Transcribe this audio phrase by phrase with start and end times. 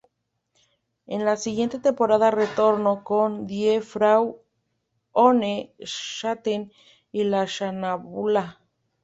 [1.05, 4.39] En la siguiente temporada retornó con "Die Frau
[5.11, 6.71] ohne Schatten"
[7.11, 8.59] y "La sonnambula".